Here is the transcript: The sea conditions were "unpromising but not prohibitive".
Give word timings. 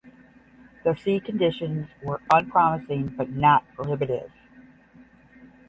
The 0.83 0.95
sea 0.95 1.19
conditions 1.19 1.89
were 2.01 2.21
"unpromising 2.33 3.09
but 3.15 3.29
not 3.29 3.71
prohibitive". 3.75 4.31